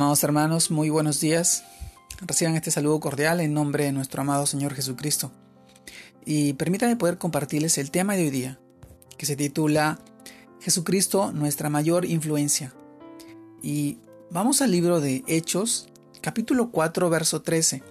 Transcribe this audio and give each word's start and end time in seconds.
Amados 0.00 0.24
hermanos, 0.24 0.70
muy 0.70 0.88
buenos 0.88 1.20
días. 1.20 1.62
Reciban 2.22 2.56
este 2.56 2.70
saludo 2.70 3.00
cordial 3.00 3.38
en 3.38 3.52
nombre 3.52 3.84
de 3.84 3.92
nuestro 3.92 4.22
amado 4.22 4.46
Señor 4.46 4.72
Jesucristo. 4.72 5.30
Y 6.24 6.54
permítanme 6.54 6.96
poder 6.96 7.18
compartirles 7.18 7.76
el 7.76 7.90
tema 7.90 8.16
de 8.16 8.22
hoy 8.22 8.30
día, 8.30 8.58
que 9.18 9.26
se 9.26 9.36
titula 9.36 9.98
Jesucristo, 10.58 11.32
nuestra 11.32 11.68
mayor 11.68 12.06
influencia. 12.06 12.72
Y 13.62 13.98
vamos 14.30 14.62
al 14.62 14.70
libro 14.70 15.02
de 15.02 15.22
Hechos, 15.26 15.90
capítulo 16.22 16.70
4, 16.70 17.10
verso 17.10 17.42
13, 17.42 17.82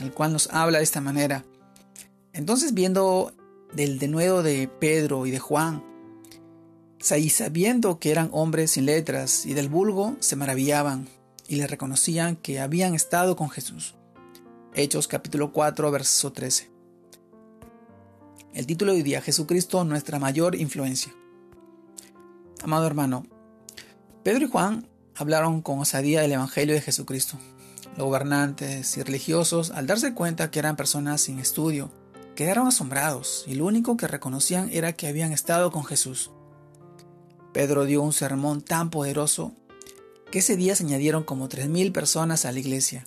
el 0.00 0.12
cual 0.12 0.34
nos 0.34 0.46
habla 0.52 0.76
de 0.76 0.84
esta 0.84 1.00
manera. 1.00 1.46
Entonces 2.34 2.74
viendo 2.74 3.32
del 3.72 3.98
denuedo 3.98 4.42
de 4.42 4.68
Pedro 4.68 5.24
y 5.24 5.30
de 5.30 5.38
Juan, 5.38 5.82
y 7.16 7.30
sabiendo 7.30 7.98
que 7.98 8.10
eran 8.10 8.28
hombres 8.30 8.72
sin 8.72 8.84
letras 8.84 9.46
y 9.46 9.54
del 9.54 9.70
vulgo, 9.70 10.16
se 10.20 10.36
maravillaban 10.36 11.08
y 11.50 11.56
le 11.56 11.66
reconocían 11.66 12.36
que 12.36 12.60
habían 12.60 12.94
estado 12.94 13.34
con 13.34 13.50
Jesús. 13.50 13.96
Hechos 14.72 15.08
capítulo 15.08 15.52
4, 15.52 15.90
verso 15.90 16.32
13. 16.32 16.70
El 18.54 18.66
título 18.68 18.92
de 18.92 18.98
hoy 18.98 19.02
día, 19.02 19.20
Jesucristo, 19.20 19.82
nuestra 19.82 20.20
mayor 20.20 20.54
influencia. 20.54 21.12
Amado 22.62 22.86
hermano, 22.86 23.26
Pedro 24.22 24.44
y 24.44 24.48
Juan 24.48 24.88
hablaron 25.16 25.60
con 25.60 25.80
osadía 25.80 26.20
del 26.20 26.30
Evangelio 26.30 26.76
de 26.76 26.82
Jesucristo. 26.82 27.36
Los 27.96 28.06
gobernantes 28.06 28.96
y 28.96 29.02
religiosos, 29.02 29.72
al 29.72 29.88
darse 29.88 30.14
cuenta 30.14 30.52
que 30.52 30.60
eran 30.60 30.76
personas 30.76 31.20
sin 31.20 31.40
estudio, 31.40 31.90
quedaron 32.36 32.68
asombrados 32.68 33.42
y 33.48 33.56
lo 33.56 33.66
único 33.66 33.96
que 33.96 34.06
reconocían 34.06 34.70
era 34.70 34.92
que 34.92 35.08
habían 35.08 35.32
estado 35.32 35.72
con 35.72 35.84
Jesús. 35.84 36.30
Pedro 37.52 37.86
dio 37.86 38.02
un 38.02 38.12
sermón 38.12 38.62
tan 38.62 38.90
poderoso 38.90 39.56
que 40.30 40.38
ese 40.38 40.56
día 40.56 40.76
se 40.76 40.84
añadieron 40.84 41.24
como 41.24 41.48
3.000 41.48 41.92
personas 41.92 42.44
a 42.44 42.52
la 42.52 42.60
iglesia. 42.60 43.06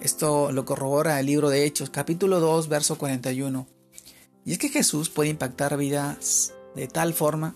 Esto 0.00 0.52
lo 0.52 0.64
corrobora 0.64 1.20
el 1.20 1.26
libro 1.26 1.50
de 1.50 1.64
Hechos, 1.64 1.90
capítulo 1.90 2.40
2, 2.40 2.68
verso 2.68 2.96
41. 2.96 3.66
Y 4.44 4.52
es 4.52 4.58
que 4.58 4.68
Jesús 4.68 5.10
puede 5.10 5.30
impactar 5.30 5.76
vidas 5.76 6.52
de 6.74 6.88
tal 6.88 7.14
forma 7.14 7.54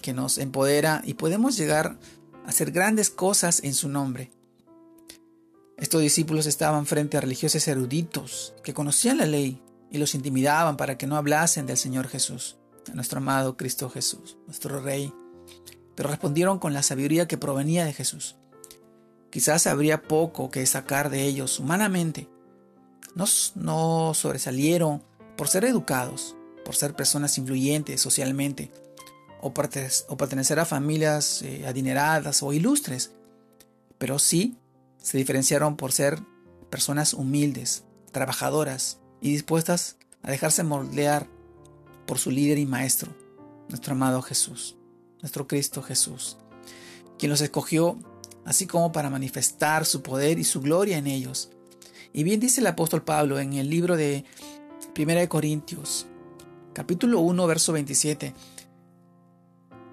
que 0.00 0.12
nos 0.12 0.38
empodera 0.38 1.02
y 1.04 1.14
podemos 1.14 1.56
llegar 1.56 1.98
a 2.44 2.48
hacer 2.48 2.70
grandes 2.70 3.10
cosas 3.10 3.62
en 3.64 3.74
su 3.74 3.88
nombre. 3.88 4.30
Estos 5.78 6.02
discípulos 6.02 6.46
estaban 6.46 6.86
frente 6.86 7.16
a 7.16 7.20
religiosos 7.20 7.66
eruditos 7.66 8.54
que 8.62 8.74
conocían 8.74 9.18
la 9.18 9.26
ley 9.26 9.60
y 9.90 9.98
los 9.98 10.14
intimidaban 10.14 10.76
para 10.76 10.96
que 10.96 11.06
no 11.06 11.16
hablasen 11.16 11.66
del 11.66 11.76
Señor 11.76 12.08
Jesús, 12.08 12.56
a 12.90 12.94
nuestro 12.94 13.18
amado 13.18 13.56
Cristo 13.56 13.90
Jesús, 13.90 14.36
nuestro 14.46 14.80
Rey 14.80 15.12
pero 15.94 16.08
respondieron 16.08 16.58
con 16.58 16.72
la 16.72 16.82
sabiduría 16.82 17.28
que 17.28 17.38
provenía 17.38 17.84
de 17.84 17.92
Jesús. 17.92 18.36
Quizás 19.30 19.66
habría 19.66 20.02
poco 20.02 20.50
que 20.50 20.64
sacar 20.66 21.10
de 21.10 21.24
ellos 21.24 21.58
humanamente. 21.58 22.28
No, 23.14 23.24
no 23.54 24.14
sobresalieron 24.14 25.02
por 25.36 25.48
ser 25.48 25.64
educados, 25.64 26.36
por 26.64 26.74
ser 26.74 26.94
personas 26.94 27.36
influyentes 27.38 28.00
socialmente, 28.00 28.70
o, 29.40 29.52
pertenecer 29.52 30.60
a 30.60 30.64
familias 30.64 31.42
eh, 31.42 31.66
adineradas 31.66 32.42
o 32.42 32.52
ilustres, 32.52 33.12
pero 33.98 34.18
sí 34.18 34.56
se 34.98 35.18
diferenciaron 35.18 35.76
por 35.76 35.92
ser 35.92 36.20
personas 36.70 37.12
humildes, 37.12 37.84
trabajadoras 38.12 38.98
y 39.20 39.32
dispuestas 39.32 39.96
a 40.22 40.30
dejarse 40.30 40.62
moldear 40.62 41.26
por 42.06 42.18
su 42.18 42.30
líder 42.30 42.58
y 42.58 42.66
maestro, 42.66 43.12
nuestro 43.68 43.94
amado 43.94 44.22
Jesús 44.22 44.76
nuestro 45.22 45.46
Cristo 45.46 45.82
Jesús, 45.82 46.36
quien 47.18 47.30
los 47.30 47.40
escogió 47.40 47.98
así 48.44 48.66
como 48.66 48.92
para 48.92 49.10
manifestar 49.10 49.86
su 49.86 50.02
poder 50.02 50.38
y 50.38 50.44
su 50.44 50.60
gloria 50.60 50.98
en 50.98 51.06
ellos. 51.06 51.50
Y 52.12 52.24
bien 52.24 52.40
dice 52.40 52.60
el 52.60 52.66
apóstol 52.66 53.02
Pablo 53.02 53.38
en 53.38 53.54
el 53.54 53.70
libro 53.70 53.96
de 53.96 54.24
1 54.96 55.28
Corintios, 55.28 56.06
capítulo 56.72 57.20
1, 57.20 57.46
verso 57.46 57.72
27, 57.72 58.34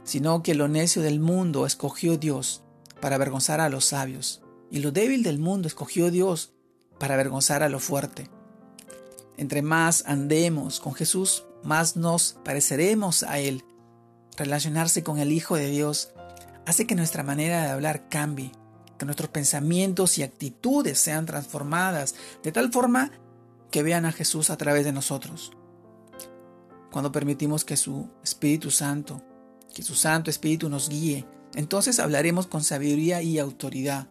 sino 0.03 0.44
que 0.44 0.56
lo 0.56 0.67
necio 0.67 1.01
del 1.01 1.19
mundo 1.19 1.66
escogió 1.66 2.17
Dios 2.17 2.63
para 3.00 3.16
avergonzar 3.16 3.61
a 3.61 3.69
los 3.69 3.85
sabios, 3.85 4.41
y 4.72 4.79
lo 4.79 4.91
débil 4.91 5.23
del 5.23 5.40
mundo 5.40 5.67
escogió 5.67 6.11
Dios 6.11 6.51
para 7.00 7.13
avergonzar 7.13 7.63
a 7.63 7.69
lo 7.69 7.79
fuerte. 7.79 8.29
Entre 9.38 9.61
más 9.61 10.03
andemos 10.06 10.81
con 10.81 10.94
Jesús, 10.94 11.46
más 11.63 11.96
nos 11.96 12.38
pareceremos 12.44 13.23
a 13.23 13.40
Él, 13.40 13.63
relacionarse 14.39 15.03
con 15.03 15.19
el 15.19 15.31
Hijo 15.31 15.55
de 15.55 15.69
Dios 15.69 16.11
hace 16.66 16.88
que 16.88 16.95
nuestra 16.95 17.23
manera 17.23 17.63
de 17.63 17.69
hablar 17.69 18.09
cambie, 18.09 18.51
que 18.97 19.05
nuestros 19.05 19.29
pensamientos 19.29 20.17
y 20.17 20.23
actitudes 20.23 21.00
sean 21.00 21.25
transformadas 21.25 22.16
de 22.44 22.51
tal 22.51 22.72
forma 22.72 23.11
que 23.72 23.83
vean 23.83 24.05
a 24.05 24.11
Jesús 24.11 24.49
a 24.49 24.57
través 24.57 24.85
de 24.85 24.91
nosotros. 24.91 25.51
Cuando 26.91 27.11
permitimos 27.11 27.66
que 27.66 27.78
su 27.78 28.09
Espíritu 28.23 28.72
Santo, 28.72 29.22
que 29.73 29.83
su 29.83 29.95
Santo 29.95 30.29
Espíritu 30.29 30.69
nos 30.69 30.89
guíe, 30.89 31.25
entonces 31.55 31.99
hablaremos 31.99 32.47
con 32.47 32.63
sabiduría 32.63 33.22
y 33.22 33.38
autoridad. 33.39 34.07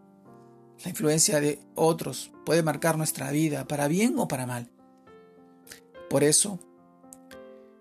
La 0.85 0.91
influencia 0.91 1.41
de 1.41 1.61
otros 1.75 2.31
puede 2.47 2.63
marcar 2.63 2.97
nuestra 2.97 3.31
vida, 3.31 3.67
para 3.67 3.89
bien 3.89 4.19
o 4.19 4.29
para 4.29 4.47
mal. 4.47 4.71
Por 6.09 6.23
eso, 6.23 6.61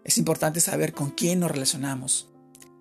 es 0.03 0.17
importante 0.17 0.61
saber 0.61 0.93
con 0.93 1.11
quién 1.11 1.39
nos 1.39 1.51
relacionamos. 1.51 2.29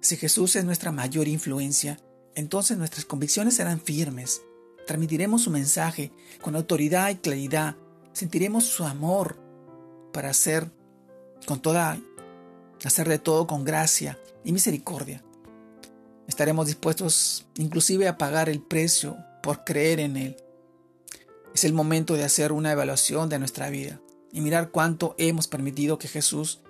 Si 0.07 0.17
Jesús 0.17 0.55
es 0.55 0.65
nuestra 0.65 0.93
mayor 0.93 1.27
influencia, 1.27 1.99
entonces 2.37 2.79
nuestras 2.79 3.05
convicciones 3.05 3.57
serán 3.57 3.81
firmes. 3.81 4.41
Transmitiremos 4.87 5.43
su 5.43 5.51
mensaje 5.51 6.13
con 6.41 6.55
autoridad 6.55 7.11
y 7.11 7.17
claridad. 7.17 7.75
Sentiremos 8.13 8.63
su 8.63 8.85
amor 8.85 9.37
para 10.13 10.31
hacer 10.31 10.71
con 11.45 11.61
toda 11.61 11.99
hacer 12.85 13.09
de 13.09 13.19
todo 13.19 13.49
con 13.49 13.65
gracia 13.65 14.17
y 14.45 14.53
misericordia. 14.53 15.25
Estaremos 16.29 16.69
dispuestos 16.69 17.49
inclusive 17.57 18.07
a 18.07 18.17
pagar 18.17 18.49
el 18.49 18.63
precio 18.63 19.17
por 19.43 19.65
creer 19.65 19.99
en 19.99 20.17
Él. 20.17 20.37
Es 21.53 21.65
el 21.65 21.73
momento 21.73 22.15
de 22.15 22.23
hacer 22.23 22.53
una 22.53 22.71
evaluación 22.71 23.29
de 23.29 23.41
nuestra 23.41 23.71
vida 23.71 24.01
y 24.31 24.41
mirar 24.41 24.71
cuánto 24.71 25.17
hemos 25.19 25.49
permitido 25.49 25.99
que 25.99 26.07
Jesús 26.07 26.61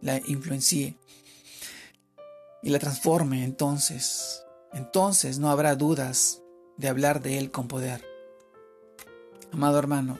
la 0.00 0.18
influencie 0.18 0.96
y 2.64 2.70
la 2.70 2.78
transforme, 2.78 3.44
entonces, 3.44 4.42
entonces 4.72 5.38
no 5.38 5.50
habrá 5.50 5.76
dudas 5.76 6.40
de 6.78 6.88
hablar 6.88 7.22
de 7.22 7.36
Él 7.36 7.50
con 7.50 7.68
poder. 7.68 8.02
Amado 9.52 9.78
hermano, 9.78 10.18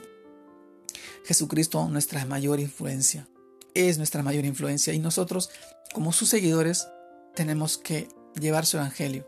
Jesucristo 1.25 1.89
nuestra 1.89 2.23
mayor 2.25 2.59
influencia, 2.59 3.27
es 3.73 3.97
nuestra 3.97 4.21
mayor 4.21 4.45
influencia 4.45 4.93
y 4.93 4.99
nosotros, 4.99 5.49
como 5.91 6.13
sus 6.13 6.29
seguidores, 6.29 6.87
tenemos 7.33 7.79
que 7.79 8.09
llevar 8.39 8.67
su 8.67 8.77
evangelio, 8.77 9.27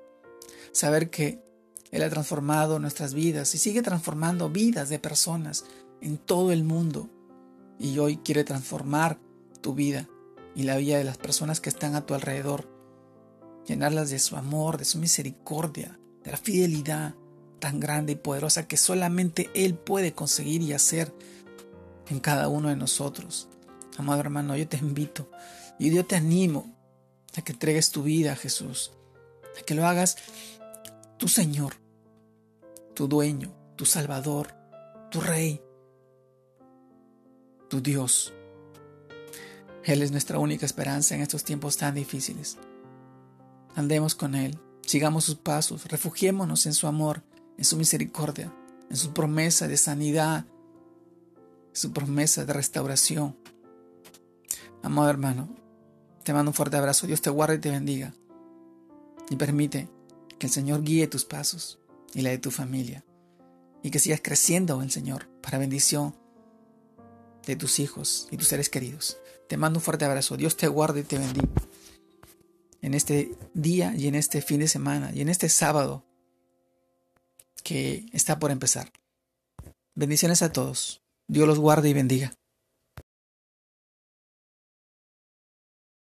saber 0.71 1.09
que 1.09 1.41
Él 1.89 2.03
ha 2.03 2.09
transformado 2.11 2.77
nuestras 2.77 3.15
vidas 3.15 3.55
y 3.55 3.57
sigue 3.57 3.81
transformando 3.81 4.51
vidas 4.51 4.89
de 4.89 4.99
personas 4.99 5.65
en 6.01 6.19
todo 6.19 6.51
el 6.51 6.63
mundo. 6.63 7.09
Y 7.79 7.97
hoy 7.97 8.17
quiere 8.17 8.43
transformar 8.43 9.19
tu 9.61 9.73
vida 9.73 10.07
y 10.55 10.63
la 10.63 10.77
vida 10.77 10.99
de 10.99 11.03
las 11.03 11.17
personas 11.17 11.59
que 11.59 11.69
están 11.69 11.95
a 11.95 12.05
tu 12.05 12.13
alrededor 12.13 12.76
llenarlas 13.67 14.09
de 14.09 14.19
su 14.19 14.35
amor, 14.35 14.77
de 14.77 14.85
su 14.85 14.97
misericordia, 14.97 15.99
de 16.23 16.31
la 16.31 16.37
fidelidad 16.37 17.13
tan 17.59 17.79
grande 17.79 18.13
y 18.13 18.15
poderosa 18.15 18.67
que 18.67 18.77
solamente 18.77 19.49
Él 19.53 19.75
puede 19.75 20.13
conseguir 20.13 20.61
y 20.61 20.73
hacer 20.73 21.13
en 22.09 22.19
cada 22.19 22.47
uno 22.47 22.69
de 22.69 22.75
nosotros. 22.75 23.49
Amado 23.97 24.21
hermano, 24.21 24.55
yo 24.55 24.67
te 24.67 24.77
invito 24.77 25.29
y 25.79 25.93
yo 25.93 26.05
te 26.05 26.15
animo 26.15 26.73
a 27.35 27.41
que 27.41 27.51
entregues 27.51 27.91
tu 27.91 28.03
vida 28.03 28.33
a 28.33 28.35
Jesús, 28.35 28.91
a 29.59 29.63
que 29.63 29.75
lo 29.75 29.85
hagas 29.85 30.17
tu 31.17 31.27
Señor, 31.27 31.73
tu 32.93 33.07
dueño, 33.07 33.53
tu 33.75 33.85
Salvador, 33.85 34.55
tu 35.11 35.19
Rey, 35.19 35.61
tu 37.69 37.81
Dios. 37.81 38.33
Él 39.83 40.01
es 40.01 40.11
nuestra 40.11 40.39
única 40.39 40.65
esperanza 40.65 41.15
en 41.15 41.21
estos 41.21 41.43
tiempos 41.43 41.77
tan 41.77 41.95
difíciles. 41.95 42.57
Andemos 43.77 44.15
con 44.15 44.33
Él, 44.33 44.57
sigamos 44.81 45.25
sus 45.25 45.35
pasos, 45.35 45.85
refugiémonos 45.85 46.65
en 46.65 46.73
su 46.73 46.87
amor, 46.87 47.21
en 47.59 47.63
su 47.63 47.77
misericordia, 47.77 48.51
en 48.89 48.97
su 48.97 49.13
promesa 49.13 49.67
de 49.67 49.77
sanidad, 49.77 50.45
su 51.73 51.93
promesa 51.93 52.43
de 52.43 52.53
restauración. 52.53 53.37
Amado 54.81 55.11
hermano, 55.11 55.47
te 56.23 56.33
mando 56.33 56.49
un 56.49 56.55
fuerte 56.55 56.75
abrazo, 56.75 57.05
Dios 57.05 57.21
te 57.21 57.29
guarde 57.29 57.57
y 57.57 57.59
te 57.59 57.69
bendiga. 57.69 58.15
Y 59.29 59.35
permite 59.35 59.87
que 60.39 60.47
el 60.47 60.51
Señor 60.51 60.81
guíe 60.81 61.05
tus 61.05 61.25
pasos 61.25 61.77
y 62.15 62.23
la 62.23 62.31
de 62.31 62.39
tu 62.39 62.49
familia. 62.49 63.05
Y 63.83 63.91
que 63.91 63.99
sigas 63.99 64.21
creciendo 64.23 64.77
en 64.77 64.85
el 64.85 64.91
Señor 64.91 65.27
para 65.43 65.59
bendición 65.59 66.15
de 67.45 67.55
tus 67.55 67.77
hijos 67.77 68.27
y 68.31 68.37
tus 68.37 68.47
seres 68.47 68.69
queridos. 68.69 69.19
Te 69.47 69.55
mando 69.55 69.77
un 69.77 69.83
fuerte 69.83 70.05
abrazo. 70.05 70.35
Dios 70.35 70.57
te 70.57 70.67
guarde 70.67 71.01
y 71.01 71.03
te 71.03 71.19
bendiga 71.19 71.47
en 72.81 72.93
este 72.93 73.31
día 73.53 73.93
y 73.95 74.07
en 74.07 74.15
este 74.15 74.41
fin 74.41 74.59
de 74.59 74.67
semana 74.67 75.11
y 75.13 75.21
en 75.21 75.29
este 75.29 75.49
sábado 75.49 76.05
que 77.63 78.05
está 78.13 78.39
por 78.39 78.51
empezar. 78.51 78.91
Bendiciones 79.95 80.41
a 80.41 80.51
todos. 80.51 81.01
Dios 81.27 81.47
los 81.47 81.59
guarde 81.59 81.89
y 81.89 81.93
bendiga. 81.93 82.36